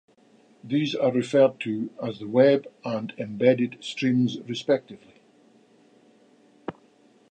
These 0.63 0.95
are 0.95 1.11
referred 1.11 1.59
to 1.59 1.91
as 2.01 2.17
the 2.17 2.27
'web' 2.27 2.65
and 2.83 3.13
'embedded' 3.19 3.83
streams, 3.83 4.39
respectively. 4.47 5.21